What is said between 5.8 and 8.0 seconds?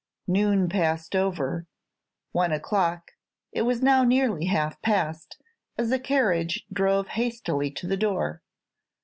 a carriage drove hastily to the